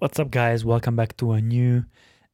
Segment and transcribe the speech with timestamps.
[0.00, 0.64] What's up, guys?
[0.64, 1.84] Welcome back to a new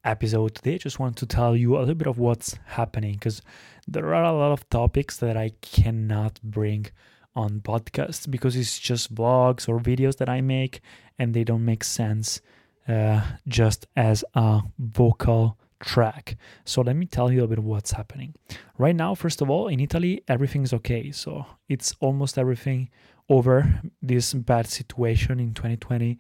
[0.04, 0.56] episode.
[0.56, 3.40] Today, I just want to tell you a little bit of what's happening because
[3.88, 6.88] there are a lot of topics that I cannot bring
[7.34, 10.82] on podcasts because it's just blogs or videos that I make
[11.18, 12.42] and they don't make sense
[12.86, 16.36] uh, just as a vocal track.
[16.66, 18.34] So let me tell you a little bit of what's happening.
[18.76, 21.12] Right now, first of all, in Italy, everything's okay.
[21.12, 22.90] So it's almost everything
[23.30, 26.18] over this bad situation in 2020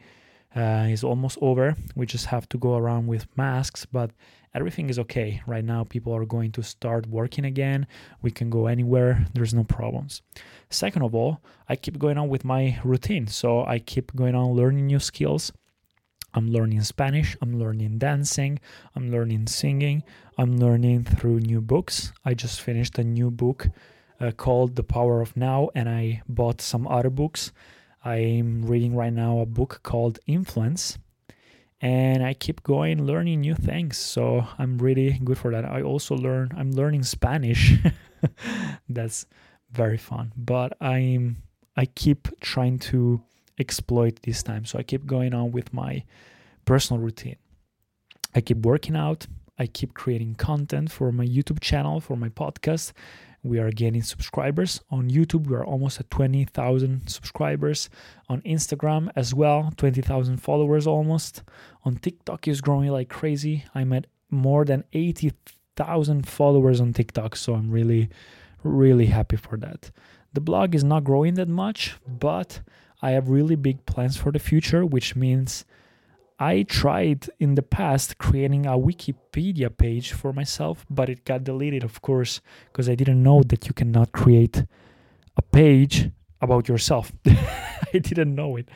[0.56, 1.76] uh, is almost over.
[1.94, 4.10] We just have to go around with masks, but
[4.54, 5.42] everything is okay.
[5.46, 7.86] Right now, people are going to start working again.
[8.22, 10.22] We can go anywhere, there's no problems.
[10.70, 13.26] Second of all, I keep going on with my routine.
[13.26, 15.52] So I keep going on learning new skills.
[16.36, 18.58] I'm learning Spanish, I'm learning dancing,
[18.96, 20.02] I'm learning singing,
[20.36, 22.12] I'm learning through new books.
[22.24, 23.68] I just finished a new book
[24.20, 27.52] uh, called The Power of Now, and I bought some other books
[28.04, 30.98] I'm reading right now a book called Influence,
[31.80, 33.96] and I keep going learning new things.
[33.96, 35.64] So I'm really good for that.
[35.64, 36.52] I also learn.
[36.56, 37.74] I'm learning Spanish.
[38.88, 39.26] That's
[39.72, 40.32] very fun.
[40.36, 41.38] But I'm
[41.76, 43.22] I keep trying to
[43.58, 44.64] exploit this time.
[44.66, 46.04] So I keep going on with my
[46.64, 47.36] personal routine.
[48.34, 49.26] I keep working out.
[49.58, 52.92] I keep creating content for my YouTube channel, for my podcast,
[53.44, 54.80] we are gaining subscribers.
[54.90, 57.90] On youtube we are almost at 20000 subscribers.
[58.28, 61.42] On instagram as well 20000 followers almost.
[61.84, 63.64] On tiktok is growing like crazy.
[63.74, 68.08] I'm at more than 80000 followers on tiktok so i'm really
[68.64, 69.90] really happy for that.
[70.32, 72.62] The blog is not growing that much but
[73.02, 75.64] i have really big plans for the future which means
[76.38, 81.84] I tried in the past creating a Wikipedia page for myself, but it got deleted,
[81.84, 84.64] of course, because I didn't know that you cannot create
[85.36, 87.12] a page about yourself.
[87.26, 88.68] I didn't know it.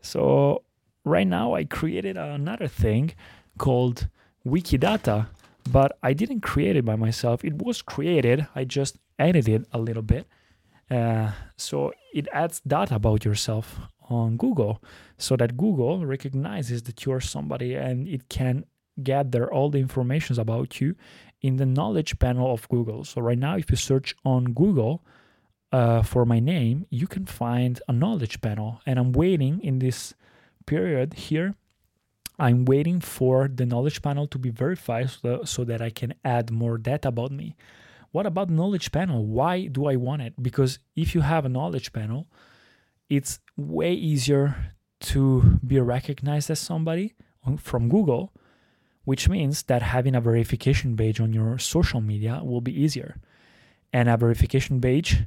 [0.00, 0.62] So,
[1.04, 3.14] right now, I created another thing
[3.58, 4.08] called
[4.46, 5.26] Wikidata,
[5.70, 7.44] but I didn't create it by myself.
[7.44, 10.26] It was created, I just edited a little bit.
[10.88, 13.80] Uh, so, it adds data about yourself
[14.12, 14.82] on Google
[15.18, 18.64] so that Google recognizes that you're somebody and it can
[19.02, 20.94] gather all the information about you
[21.40, 23.04] in the knowledge panel of Google.
[23.04, 25.02] So right now, if you search on Google
[25.72, 28.80] uh, for my name, you can find a knowledge panel.
[28.86, 30.14] And I'm waiting in this
[30.66, 31.54] period here.
[32.38, 36.50] I'm waiting for the knowledge panel to be verified so, so that I can add
[36.50, 37.56] more data about me.
[38.10, 39.24] What about knowledge panel?
[39.24, 40.34] Why do I want it?
[40.40, 42.26] Because if you have a knowledge panel,
[43.08, 47.14] it's way easier to be recognized as somebody
[47.58, 48.32] from Google,
[49.04, 53.20] which means that having a verification page on your social media will be easier.
[53.92, 55.24] And a verification page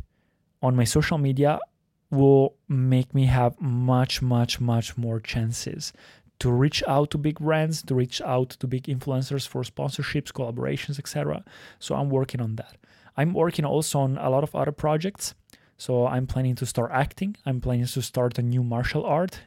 [0.61, 1.59] on my social media
[2.09, 5.91] will make me have much, much, much more chances
[6.39, 10.99] to reach out to big brands, to reach out to big influencers for sponsorships, collaborations,
[10.99, 11.43] etc.
[11.79, 12.77] So I'm working on that.
[13.17, 15.33] I'm working also on a lot of other projects.
[15.77, 17.35] So I'm planning to start acting.
[17.45, 19.41] I'm planning to start a new martial art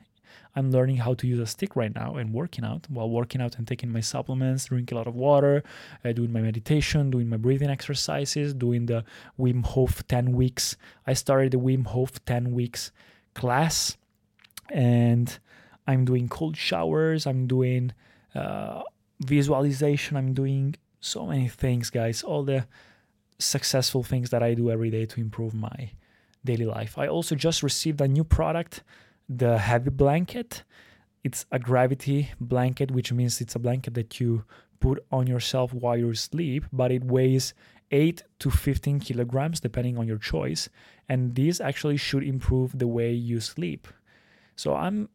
[0.59, 3.57] I'm learning how to use a stick right now and working out while working out
[3.59, 5.63] and taking my supplements, drinking a lot of water,
[6.05, 9.05] uh, doing my meditation, doing my breathing exercises, doing the
[9.39, 10.77] Wim Hof 10 weeks.
[11.07, 12.91] I started the Wim Hof 10 weeks
[13.35, 13.97] class
[14.71, 15.39] and
[15.87, 17.93] I'm doing cold showers, I'm doing
[18.35, 18.83] uh,
[19.21, 22.25] visualization, I'm doing so many things, guys.
[22.25, 22.67] All the
[23.39, 25.93] successful things that I do every day to improve my
[26.51, 26.93] daily life.
[27.05, 28.83] I also just received a new product
[29.29, 30.65] the heavy blanket.
[31.23, 34.45] It's a gravity blanket, which means it's a blanket that you
[34.81, 37.55] put on yourself while you sleep, but it weighs
[37.91, 40.69] 8 to 15 kilograms depending on your choice.
[41.09, 43.89] And this actually should improve the way you sleep.
[44.57, 45.09] So I'm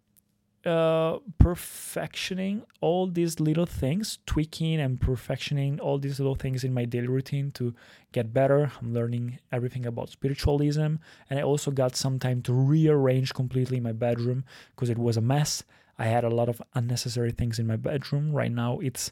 [0.65, 6.85] uh, perfectioning all these little things, tweaking and perfectioning all these little things in my
[6.85, 7.73] daily routine to
[8.11, 8.71] get better.
[8.81, 10.95] I'm learning everything about spiritualism,
[11.29, 15.21] and I also got some time to rearrange completely my bedroom because it was a
[15.21, 15.63] mess.
[15.97, 18.31] I had a lot of unnecessary things in my bedroom.
[18.31, 19.11] Right now, it's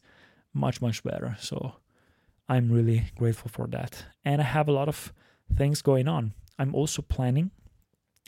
[0.53, 1.36] much, much better.
[1.39, 1.75] So
[2.50, 4.06] I'm really grateful for that.
[4.25, 5.13] And I have a lot of
[5.56, 6.33] things going on.
[6.57, 7.51] I'm also planning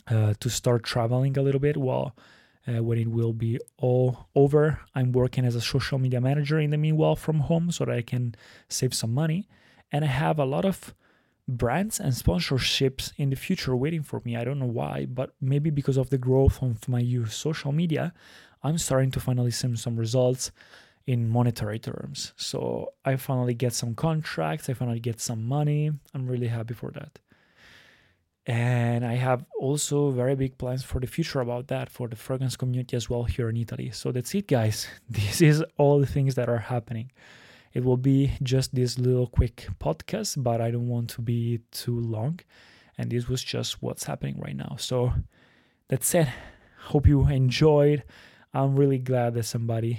[0.08, 2.14] uh, to start traveling a little bit while
[2.66, 4.80] uh, when it will be all over.
[4.94, 8.02] I'm working as a social media manager in the meanwhile from home so that I
[8.02, 8.34] can
[8.68, 9.48] save some money.
[9.92, 10.94] And I have a lot of
[11.46, 14.36] brands and sponsorships in the future waiting for me.
[14.36, 18.14] I don't know why, but maybe because of the growth of my social media,
[18.62, 20.50] I'm starting to finally see some results
[21.06, 22.32] in monetary terms.
[22.36, 25.92] So I finally get some contracts, I finally get some money.
[26.14, 27.18] I'm really happy for that
[28.46, 32.56] and I have also very big plans for the future about that for the fragrance
[32.56, 33.90] community as well here in Italy.
[33.90, 34.86] So that's it, guys.
[35.08, 37.10] This is all the things that are happening.
[37.72, 41.98] It will be just this little quick podcast, but I don't want to be too
[41.98, 42.40] long.
[42.98, 44.76] And this was just what's happening right now.
[44.78, 45.12] So
[45.88, 46.28] that's it.
[46.78, 48.04] Hope you enjoyed.
[48.52, 49.98] I'm really glad that somebody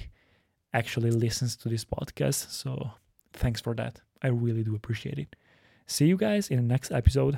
[0.71, 2.51] actually listens to this podcast.
[2.51, 2.91] So
[3.33, 4.01] thanks for that.
[4.21, 5.35] I really do appreciate it.
[5.87, 7.37] See you guys in the next episode